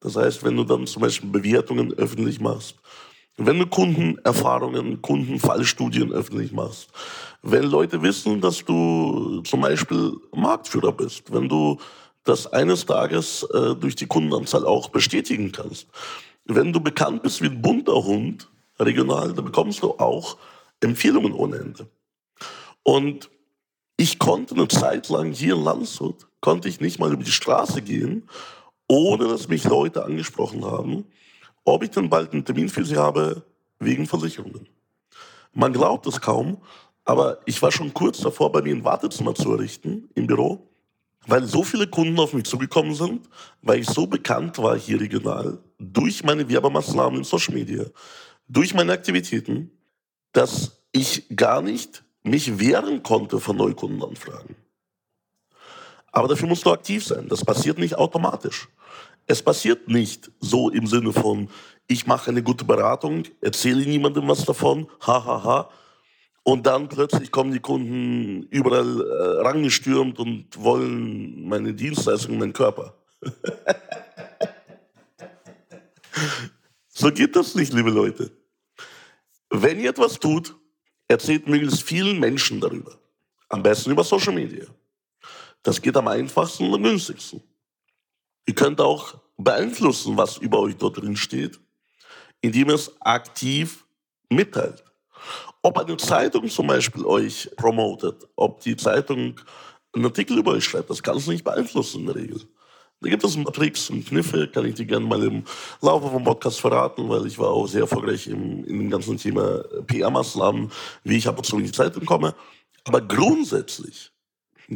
Das 0.03 0.17
heißt, 0.17 0.43
wenn 0.43 0.57
du 0.57 0.65
dann 0.65 0.85
zum 0.85 1.01
Beispiel 1.01 1.29
Bewertungen 1.29 1.93
öffentlich 1.93 2.39
machst, 2.41 2.75
wenn 3.37 3.57
du 3.57 3.65
Kundenerfahrungen, 3.65 5.01
Kundenfallstudien 5.01 6.11
öffentlich 6.11 6.51
machst, 6.51 6.89
wenn 7.41 7.63
Leute 7.63 8.01
wissen, 8.03 8.41
dass 8.41 8.63
du 8.63 9.41
zum 9.41 9.61
Beispiel 9.61 10.13
Marktführer 10.35 10.91
bist, 10.91 11.33
wenn 11.33 11.49
du 11.49 11.79
das 12.25 12.51
eines 12.51 12.85
Tages 12.85 13.43
äh, 13.53 13.75
durch 13.75 13.95
die 13.95 14.05
Kundenanzahl 14.05 14.65
auch 14.65 14.89
bestätigen 14.89 15.51
kannst, 15.51 15.87
wenn 16.45 16.71
du 16.73 16.79
bekannt 16.79 17.23
bist 17.23 17.41
wie 17.41 17.47
ein 17.47 17.61
bunter 17.61 18.03
Hund 18.03 18.49
regional, 18.79 19.33
dann 19.33 19.45
bekommst 19.45 19.81
du 19.81 19.91
auch 19.91 20.37
Empfehlungen 20.81 21.33
ohne 21.33 21.57
Ende. 21.57 21.87
Und 22.83 23.29
ich 23.97 24.19
konnte 24.19 24.55
eine 24.55 24.67
Zeit 24.67 25.09
lang 25.09 25.31
hier 25.31 25.55
in 25.55 25.63
Landshut, 25.63 26.27
konnte 26.41 26.67
ich 26.67 26.81
nicht 26.81 26.99
mal 26.99 27.11
über 27.11 27.23
die 27.23 27.31
Straße 27.31 27.81
gehen 27.81 28.27
ohne 28.87 29.27
dass 29.27 29.47
mich 29.47 29.63
Leute 29.63 30.03
angesprochen 30.03 30.65
haben, 30.65 31.05
ob 31.63 31.83
ich 31.83 31.91
denn 31.91 32.09
bald 32.09 32.33
einen 32.33 32.45
Termin 32.45 32.69
für 32.69 32.85
sie 32.85 32.97
habe 32.97 33.43
wegen 33.79 34.05
Versicherungen. 34.05 34.67
Man 35.53 35.73
glaubt 35.73 36.05
es 36.07 36.19
kaum, 36.19 36.57
aber 37.05 37.39
ich 37.45 37.61
war 37.61 37.71
schon 37.71 37.93
kurz 37.93 38.19
davor, 38.19 38.51
bei 38.51 38.61
mir 38.61 38.75
ein 38.75 38.83
Wartezimmer 38.83 39.35
zu 39.35 39.51
errichten 39.51 40.09
im 40.15 40.27
Büro, 40.27 40.69
weil 41.27 41.43
so 41.45 41.63
viele 41.63 41.87
Kunden 41.87 42.19
auf 42.19 42.33
mich 42.33 42.45
zugekommen 42.45 42.95
sind, 42.95 43.29
weil 43.61 43.79
ich 43.79 43.87
so 43.87 44.07
bekannt 44.07 44.57
war 44.57 44.77
hier 44.77 44.99
regional, 44.99 45.59
durch 45.79 46.23
meine 46.23 46.47
Werbemaßnahmen 46.47 47.19
in 47.19 47.23
Social 47.23 47.53
Media, 47.53 47.85
durch 48.47 48.73
meine 48.73 48.93
Aktivitäten, 48.93 49.71
dass 50.31 50.83
ich 50.91 51.25
gar 51.35 51.61
nicht 51.61 52.03
mich 52.23 52.59
wehren 52.59 53.03
konnte 53.03 53.39
von 53.39 53.57
Neukundenanfragen. 53.57 54.55
Aber 56.13 56.27
dafür 56.29 56.47
musst 56.47 56.65
du 56.65 56.71
aktiv 56.71 57.03
sein. 57.03 57.27
Das 57.27 57.43
passiert 57.43 57.77
nicht 57.77 57.95
automatisch. 57.97 58.69
Es 59.25 59.41
passiert 59.41 59.87
nicht 59.87 60.31
so 60.39 60.69
im 60.69 60.85
Sinne 60.85 61.11
von, 61.11 61.49
ich 61.87 62.07
mache 62.07 62.29
eine 62.29 62.43
gute 62.43 62.63
Beratung, 62.65 63.23
erzähle 63.41 63.85
niemandem 63.85 64.27
was 64.27 64.45
davon, 64.45 64.87
hahaha. 65.01 65.25
Ha, 65.25 65.43
ha. 65.43 65.69
Und 66.43 66.65
dann 66.67 66.87
plötzlich 66.89 67.31
kommen 67.31 67.51
die 67.51 67.59
Kunden 67.59 68.43
überall 68.49 69.01
äh, 69.01 69.41
rangestürmt 69.41 70.19
und 70.19 70.45
wollen 70.61 71.47
meine 71.47 71.73
Dienstleistung, 71.73 72.37
meinen 72.37 72.53
Körper. 72.53 72.95
so 76.89 77.11
geht 77.11 77.35
das 77.35 77.55
nicht, 77.55 77.73
liebe 77.73 77.89
Leute. 77.89 78.29
Wenn 79.49 79.79
ihr 79.79 79.89
etwas 79.89 80.19
tut, 80.19 80.53
erzählt 81.07 81.47
möglichst 81.47 81.81
vielen 81.81 82.19
Menschen 82.19 82.59
darüber. 82.59 82.99
Am 83.47 83.63
besten 83.63 83.91
über 83.91 84.03
Social 84.03 84.33
Media. 84.33 84.65
Das 85.63 85.81
geht 85.81 85.95
am 85.95 86.07
einfachsten 86.07 86.65
und 86.65 86.75
am 86.75 86.83
günstigsten. 86.83 87.41
Ihr 88.45 88.55
könnt 88.55 88.81
auch 88.81 89.15
beeinflussen, 89.37 90.17
was 90.17 90.37
über 90.37 90.59
euch 90.59 90.75
dort 90.75 90.97
drin 90.97 91.15
steht, 91.15 91.59
indem 92.41 92.69
ihr 92.69 92.75
es 92.75 92.91
aktiv 93.01 93.85
mitteilt. 94.29 94.83
Ob 95.61 95.77
eine 95.77 95.95
Zeitung 95.97 96.49
zum 96.49 96.67
Beispiel 96.67 97.05
euch 97.05 97.49
promotet, 97.55 98.27
ob 98.35 98.59
die 98.59 98.75
Zeitung 98.75 99.39
einen 99.93 100.05
Artikel 100.05 100.37
über 100.37 100.51
euch 100.51 100.65
schreibt, 100.65 100.89
das 100.89 101.01
kannst 101.01 101.27
du 101.27 101.31
nicht 101.31 101.43
beeinflussen 101.43 102.01
in 102.01 102.05
der 102.07 102.15
Regel. 102.15 102.41
Da 103.03 103.09
gibt 103.09 103.23
es 103.23 103.37
Tricks 103.53 103.89
und 103.89 104.05
Kniffe, 104.05 104.47
kann 104.47 104.65
ich 104.65 104.75
dir 104.75 104.85
gerne 104.85 105.05
mal 105.05 105.21
im 105.23 105.43
Laufe 105.81 106.09
vom 106.09 106.23
Podcast 106.23 106.61
verraten, 106.61 107.09
weil 107.09 107.25
ich 107.25 107.37
war 107.37 107.49
auch 107.49 107.67
sehr 107.67 107.81
erfolgreich 107.81 108.27
im, 108.27 108.63
in 108.63 108.79
dem 108.79 108.89
ganzen 108.89 109.17
Thema 109.17 109.61
PR-Maßnahmen, 109.87 110.71
wie 111.03 111.17
ich 111.17 111.27
ab 111.27 111.37
und 111.37 111.45
zu 111.45 111.57
in 111.57 111.65
die 111.65 111.71
Zeitung 111.71 112.05
komme. 112.05 112.33
Aber 112.85 113.01
grundsätzlich, 113.01 114.12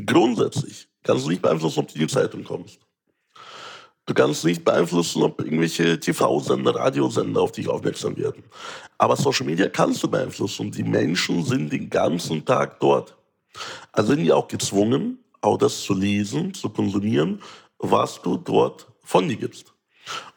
grundsätzlich 0.05 0.87
kannst 1.03 1.25
du 1.25 1.29
nicht 1.29 1.41
beeinflussen, 1.41 1.79
ob 1.79 1.87
du 1.87 1.95
in 1.95 2.01
die 2.01 2.07
Zeitung 2.07 2.43
kommst. 2.43 2.79
Du 4.05 4.13
kannst 4.13 4.45
nicht 4.45 4.63
beeinflussen, 4.63 5.21
ob 5.23 5.41
irgendwelche 5.41 5.99
TV-Sender, 5.99 6.75
Radiosender 6.75 7.41
auf 7.41 7.51
dich 7.51 7.67
aufmerksam 7.67 8.15
werden. 8.15 8.43
Aber 8.97 9.17
Social 9.17 9.45
Media 9.45 9.67
kannst 9.67 10.01
du 10.01 10.07
beeinflussen. 10.07 10.71
Die 10.71 10.83
Menschen 10.83 11.43
sind 11.43 11.73
den 11.73 11.89
ganzen 11.89 12.45
Tag 12.45 12.79
dort. 12.79 13.17
Also 13.91 14.13
sind 14.13 14.23
die 14.23 14.31
auch 14.31 14.47
gezwungen, 14.47 15.19
auch 15.41 15.57
das 15.57 15.81
zu 15.81 15.93
lesen, 15.93 16.53
zu 16.53 16.69
konsumieren, 16.69 17.41
was 17.79 18.21
du 18.21 18.37
dort 18.37 18.87
von 19.03 19.27
dir 19.27 19.35
gibst. 19.35 19.73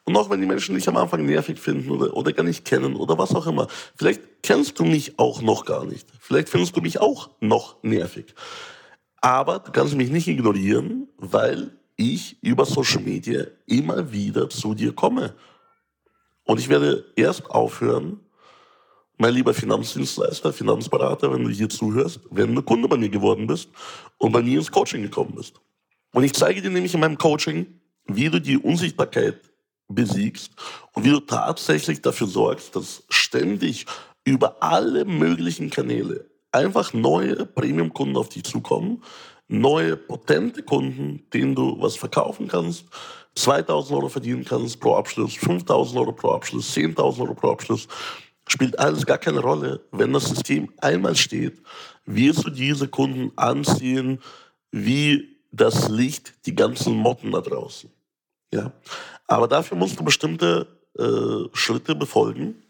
Und 0.05 0.17
auch 0.17 0.29
wenn 0.31 0.41
die 0.41 0.47
Menschen 0.49 0.75
dich 0.75 0.89
am 0.89 0.97
Anfang 0.97 1.25
nervig 1.25 1.61
finden 1.61 1.91
oder, 1.91 2.17
oder 2.17 2.33
gar 2.33 2.43
nicht 2.43 2.65
kennen 2.65 2.97
oder 2.97 3.17
was 3.19 3.35
auch 3.37 3.47
immer, 3.47 3.69
vielleicht 3.95 4.43
kennst 4.43 4.81
du 4.81 4.85
mich 4.85 5.17
auch 5.21 5.43
noch 5.43 5.65
gar 5.65 5.85
nicht. 5.85 6.09
Vielleicht 6.19 6.49
findest 6.49 6.77
du 6.77 6.81
mich 6.81 7.01
auch 7.01 7.31
noch 7.39 7.81
nervig. 7.85 8.35
Aber 9.21 9.59
du 9.59 9.71
kannst 9.73 9.95
mich 9.95 10.11
nicht 10.11 10.29
ignorieren, 10.29 11.09
weil 11.19 11.77
ich 11.97 12.43
über 12.43 12.65
Social 12.65 13.03
Media 13.03 13.45
immer 13.67 14.11
wieder 14.13 14.49
zu 14.49 14.75
dir 14.75 14.95
komme. 14.95 15.35
Und 16.45 16.59
ich 16.59 16.69
werde 16.69 17.05
erst 17.17 17.51
aufhören, 17.51 18.21
mein 19.19 19.35
lieber 19.35 19.53
Finanzdienstleister, 19.53 20.53
Finanzberater, 20.53 21.31
wenn 21.31 21.45
du 21.45 21.51
hier 21.51 21.69
zuhörst, 21.69 22.21
wenn 22.31 22.55
du 22.55 22.63
Kunde 22.63 22.89
bei 22.89 22.97
mir 22.97 23.11
geworden 23.11 23.47
bist 23.47 23.69
und 24.17 24.33
bei 24.33 24.41
mir 24.41 24.59
ins 24.59 24.73
Coaching 24.73 25.03
gekommen 25.03 25.35
bist. 25.37 25.61
Und 26.13 26.25
ich 26.25 26.33
zeige 26.33 26.63
dir 26.63 26.71
nämlich 26.71 26.95
in 26.95 27.01
meinem 27.01 27.19
Coaching, 27.19 27.67
wie 28.07 28.31
du 28.31 28.41
die 28.41 28.57
Unsichtbarkeit 28.57 29.39
besiegst 29.89 30.53
und 30.95 31.05
wie 31.05 31.11
du 31.11 31.21
tatsächlich 31.21 32.01
dafür 32.01 32.27
sorgst, 32.27 32.75
dass 32.75 33.05
ständig 33.11 33.85
über 34.25 34.63
alle 34.63 35.05
möglichen 35.05 35.69
Kanäle 35.69 36.30
einfach 36.53 36.93
neue 36.93 37.47
Premium-Kunden 37.47 38.17
auf 38.17 38.29
dich 38.29 38.45
zukommen, 38.45 39.03
neue 39.49 39.97
potente 39.97 40.63
Kunden, 40.63 41.27
denen 41.33 41.55
du 41.55 41.81
was 41.81 41.97
verkaufen 41.97 42.49
kannst, 42.49 42.85
2000 43.35 43.97
Euro 43.97 44.09
verdienen 44.09 44.45
kannst 44.45 44.81
pro 44.81 44.95
Abschluss, 44.95 45.35
5000 45.35 45.99
Euro 45.99 46.13
pro 46.13 46.33
Abschluss, 46.33 46.75
10.000 46.75 47.21
Euro 47.21 47.35
pro 47.35 47.51
Abschluss, 47.53 47.89
spielt 48.49 48.79
alles 48.79 49.07
gar 49.07 49.19
keine 49.19 49.41
Rolle. 49.41 49.81
Wenn 49.93 50.13
das 50.13 50.25
System 50.25 50.73
einmal 50.81 51.15
steht, 51.15 51.61
wirst 52.05 52.45
du 52.45 52.51
diese 52.51 52.89
Kunden 52.89 53.33
anziehen 53.37 54.21
wie 54.73 55.37
das 55.53 55.89
Licht, 55.89 56.35
die 56.47 56.55
ganzen 56.55 56.97
Motten 56.97 57.31
da 57.33 57.41
draußen. 57.41 57.91
Ja? 58.53 58.73
Aber 59.27 59.49
dafür 59.49 59.77
musst 59.77 59.99
du 59.99 60.05
bestimmte 60.05 60.67
äh, 60.99 61.49
Schritte 61.53 61.95
befolgen, 61.95 62.63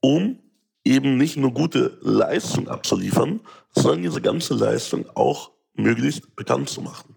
um 0.00 0.38
eben 0.84 1.16
nicht 1.16 1.36
nur 1.36 1.52
gute 1.52 1.98
Leistung 2.00 2.68
abzuliefern, 2.68 3.40
sondern 3.72 4.02
diese 4.02 4.20
ganze 4.20 4.54
Leistung 4.54 5.06
auch 5.14 5.50
möglichst 5.74 6.34
bekannt 6.36 6.68
zu 6.68 6.80
machen. 6.80 7.16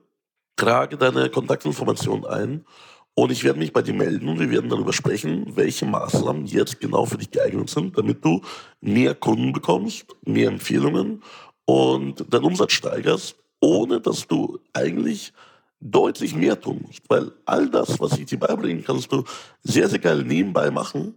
trage 0.55 0.97
deine 0.97 1.29
Kontaktinformationen 1.29 2.25
ein 2.25 2.65
und 3.13 3.31
ich 3.31 3.43
werde 3.43 3.59
mich 3.59 3.73
bei 3.73 3.81
dir 3.81 3.93
melden 3.93 4.29
und 4.29 4.39
wir 4.39 4.49
werden 4.49 4.69
darüber 4.69 4.93
sprechen, 4.93 5.45
welche 5.55 5.85
Maßnahmen 5.85 6.45
jetzt 6.45 6.79
genau 6.79 7.05
für 7.05 7.17
dich 7.17 7.31
geeignet 7.31 7.69
sind, 7.69 7.97
damit 7.97 8.23
du 8.23 8.41
mehr 8.81 9.13
Kunden 9.13 9.51
bekommst, 9.51 10.05
mehr 10.25 10.47
Empfehlungen 10.47 11.21
und 11.65 12.33
deinen 12.33 12.45
Umsatz 12.45 12.71
steigerst, 12.71 13.35
ohne 13.59 13.99
dass 13.99 14.25
du 14.25 14.59
eigentlich 14.73 15.33
deutlich 15.79 16.35
mehr 16.35 16.59
tun 16.59 16.81
musst. 16.85 17.01
Weil 17.07 17.31
all 17.45 17.69
das, 17.69 17.99
was 17.99 18.17
ich 18.17 18.25
dir 18.25 18.39
beibringen, 18.39 18.83
kannst 18.83 19.11
du 19.11 19.23
sehr, 19.63 19.87
sehr 19.87 19.99
geil 19.99 20.23
nebenbei 20.23 20.71
machen. 20.71 21.13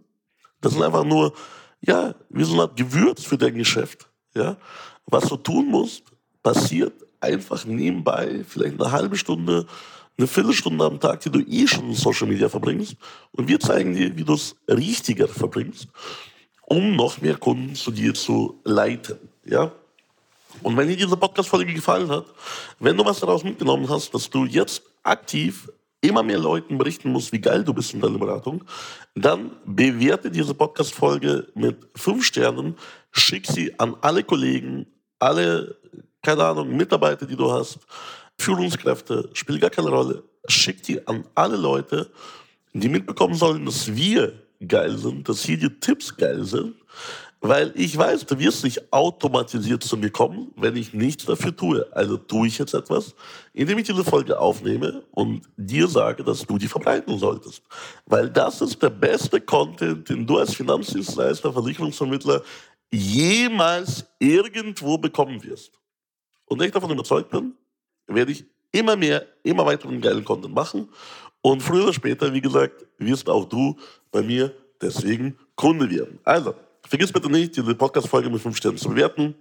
Das 0.61 0.72
sind 0.72 0.83
einfach 0.83 1.05
nur, 1.05 1.33
ja, 1.81 2.14
wie 2.29 2.44
so 2.44 2.53
eine 2.53 2.62
Art 2.62 2.77
Gewürz 2.77 3.25
für 3.25 3.38
dein 3.38 3.55
Geschäft. 3.55 4.09
Ja? 4.35 4.57
Was 5.07 5.29
du 5.29 5.37
tun 5.37 5.66
musst, 5.66 6.05
passiert 6.42 6.92
einfach 7.20 7.64
nebenbei, 7.64 8.44
vielleicht 8.46 8.81
eine 8.81 8.92
halbe 8.92 9.16
Stunde, 9.16 9.66
eine 10.18 10.27
Viertelstunde 10.27 10.85
am 10.85 11.01
Tag, 11.01 11.20
die 11.20 11.31
du 11.31 11.40
eh 11.40 11.66
schon 11.66 11.88
in 11.88 11.94
Social 11.94 12.29
Media 12.29 12.48
verbringst. 12.48 12.96
Und 13.33 13.48
wir 13.48 13.59
zeigen 13.59 13.94
dir, 13.94 14.16
wie 14.16 14.25
du 14.25 14.35
es 14.35 14.57
richtiger 14.68 15.29
verbringst, 15.29 15.88
um 16.66 16.96
noch 16.96 17.20
mehr 17.20 17.37
Kunden 17.37 17.75
zu 17.75 17.90
dir 17.90 18.14
zu 18.14 18.61
leiten. 18.64 19.18
Ja? 19.44 19.72
Und 20.62 20.77
wenn 20.77 20.88
dir 20.88 20.97
diese 20.97 21.17
Podcast-Folge 21.17 21.73
gefallen 21.73 22.11
hat, 22.11 22.27
wenn 22.79 22.97
du 22.97 23.05
was 23.05 23.21
daraus 23.21 23.45
mitgenommen 23.45 23.88
hast, 23.88 24.12
dass 24.15 24.29
du 24.29 24.45
jetzt 24.45 24.83
aktiv 25.03 25.69
immer 26.01 26.23
mehr 26.23 26.38
Leuten 26.38 26.79
berichten 26.79 27.11
musst, 27.11 27.33
wie 27.33 27.41
geil 27.41 27.65
du 27.65 27.73
bist 27.73 27.95
in 27.95 28.01
deiner 28.01 28.19
Beratung, 28.19 28.65
dann 29.15 29.53
bewerte 29.65 30.31
diese 30.31 30.53
Podcast-Folge 30.53 31.49
mit 31.55 31.77
fünf 31.95 32.25
Sternen, 32.25 32.77
schick 33.12 33.47
sie 33.47 33.79
an 33.79 33.97
alle 34.01 34.25
Kollegen, 34.25 34.87
alle, 35.19 35.77
keine 36.23 36.45
Ahnung, 36.45 36.77
Mitarbeiter, 36.77 37.25
die 37.25 37.37
du 37.37 37.51
hast, 37.51 37.79
Führungskräfte, 38.38 39.31
spielt 39.33 39.61
gar 39.61 39.71
keine 39.71 39.91
Rolle. 39.91 40.25
Schick 40.49 40.83
die 40.83 41.07
an 41.07 41.25
alle 41.37 41.57
Leute, 41.57 42.11
die 42.73 42.88
mitbekommen 42.88 43.35
sollen, 43.35 43.65
dass 43.65 43.95
wir 43.95 44.43
geil 44.67 44.97
sind, 44.99 45.29
dass 45.29 45.45
hier 45.45 45.59
die 45.59 45.71
Tipps 45.79 46.17
geil 46.17 46.45
sind, 46.45 46.75
weil 47.43 47.73
ich 47.75 47.99
weiß, 47.99 48.25
du 48.27 48.39
wirst 48.39 48.63
nicht 48.63 48.93
automatisiert 48.93 49.83
zu 49.83 49.97
mir 49.97 50.11
kommen, 50.11 50.53
wenn 50.57 50.77
ich 50.77 50.95
nichts 50.95 51.25
dafür 51.25 51.55
tue. 51.55 51.85
Also 51.91 52.17
tue 52.17 52.47
ich 52.47 52.57
jetzt 52.57 52.73
etwas, 52.73 53.17
indem 53.53 53.79
ich 53.79 53.87
diese 53.89 54.05
Folge 54.05 54.39
aufnehme 54.39 55.03
und 55.11 55.43
dir 55.57 55.89
sage, 55.89 56.23
dass 56.23 56.47
du 56.47 56.57
die 56.57 56.69
verbreiten 56.69 57.19
solltest. 57.19 57.65
Weil 58.07 58.31
das 58.31 58.61
ist 58.61 58.81
der 58.81 58.91
beste 58.91 59.41
Content, 59.41 60.09
den 60.09 60.25
du 60.25 60.39
als 60.39 60.55
Finanzdienstleister, 60.55 61.53
Versicherungsvermittler 61.53 62.43
jemals 62.93 64.07
irgendwo 64.21 64.97
bekommen 64.97 65.43
wirst. 65.43 65.73
Und 66.47 66.61
wenn 66.61 66.67
ich 66.67 66.73
davon 66.73 66.93
überzeugt 66.93 67.29
bin, 67.31 67.55
werde 68.07 68.31
ich 68.31 68.45
immer 68.71 68.95
mehr, 68.95 69.27
immer 69.43 69.67
weiteren 69.67 70.01
geilen 70.01 70.25
Content 70.25 70.55
machen. 70.55 70.89
Und 71.41 71.61
früher 71.61 71.85
oder 71.85 71.93
später, 71.93 72.33
wie 72.33 72.41
gesagt, 72.41 72.87
wirst 72.99 73.29
auch 73.29 73.47
du 73.47 73.77
bei 74.13 74.23
mir 74.23 74.55
deswegen 74.81 75.37
Kunde 75.57 75.91
werden. 75.91 76.21
Also, 76.23 76.55
Vergiss 76.93 77.11
bitte 77.11 77.31
nicht, 77.31 77.57
diese 77.57 77.75
Podcast-Folge 77.75 78.29
mit 78.29 78.43
5 78.43 78.55
Sternen 78.55 78.77
zu 78.77 78.91
bewerten. 78.91 79.35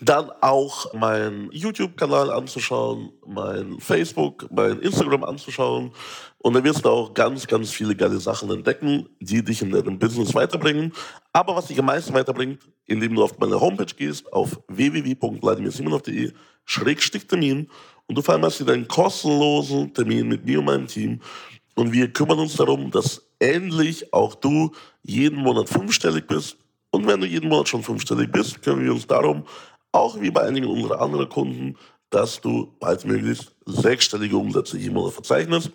Dann 0.00 0.30
auch 0.40 0.94
meinen 0.94 1.52
YouTube-Kanal 1.52 2.30
anzuschauen, 2.30 3.12
mein 3.26 3.78
Facebook, 3.78 4.46
mein 4.50 4.80
Instagram 4.80 5.22
anzuschauen. 5.22 5.92
Und 6.38 6.54
dann 6.54 6.64
wirst 6.64 6.86
du 6.86 6.88
auch 6.88 7.12
ganz, 7.12 7.46
ganz 7.46 7.70
viele 7.72 7.94
geile 7.94 8.18
Sachen 8.18 8.50
entdecken, 8.50 9.06
die 9.20 9.44
dich 9.44 9.60
in 9.60 9.70
deinem 9.70 9.98
Business 9.98 10.34
weiterbringen. 10.34 10.94
Aber 11.34 11.54
was 11.56 11.66
dich 11.66 11.78
am 11.78 11.84
meisten 11.84 12.14
weiterbringt, 12.14 12.62
indem 12.86 13.16
du 13.16 13.22
auf 13.22 13.38
meine 13.38 13.60
Homepage 13.60 13.94
gehst, 13.94 14.32
auf 14.32 14.58
www.vladimirsimonov.de 14.68 16.32
Termin 17.28 17.68
und 18.06 18.16
du 18.16 18.22
vereinbarst 18.22 18.60
dir 18.60 18.64
deinen 18.64 18.88
kostenlosen 18.88 19.92
Termin 19.92 20.26
mit 20.26 20.46
mir 20.46 20.60
und 20.60 20.64
meinem 20.64 20.86
Team. 20.86 21.20
Und 21.74 21.92
wir 21.92 22.10
kümmern 22.14 22.38
uns 22.38 22.56
darum, 22.56 22.90
dass 22.90 23.28
endlich 23.40 24.10
auch 24.14 24.34
du 24.34 24.72
jeden 25.02 25.36
Monat 25.36 25.68
fünfstellig 25.68 26.26
bist 26.26 26.56
und 26.98 27.06
wenn 27.06 27.20
du 27.20 27.26
jeden 27.26 27.48
Monat 27.48 27.68
schon 27.68 27.82
fünfstellig 27.82 28.30
bist, 28.32 28.60
können 28.60 28.84
wir 28.84 28.92
uns 28.92 29.06
darum, 29.06 29.44
auch 29.92 30.20
wie 30.20 30.30
bei 30.30 30.42
einigen 30.42 30.66
unserer 30.66 31.00
anderen 31.00 31.28
Kunden, 31.28 31.76
dass 32.10 32.40
du 32.40 32.74
baldmöglichst 32.80 33.54
sechsstellige 33.66 34.36
Umsätze 34.36 34.78
jeden 34.78 34.94
Monat 34.94 35.12
verzeichnest 35.12 35.70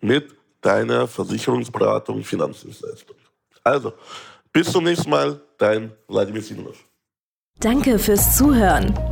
mit 0.00 0.34
deiner 0.62 1.06
Versicherungsberatung, 1.06 2.22
Finanzdienstleistung. 2.24 3.16
Also, 3.62 3.92
bis 4.52 4.72
zum 4.72 4.84
nächsten 4.84 5.10
Mal, 5.10 5.40
dein 5.58 5.92
Vladimir 6.08 6.42
Simonov. 6.42 6.76
Danke 7.60 7.98
fürs 7.98 8.36
Zuhören. 8.36 9.11